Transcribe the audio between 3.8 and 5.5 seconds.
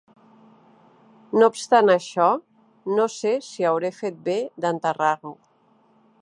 fet bé d'enterrar-ho.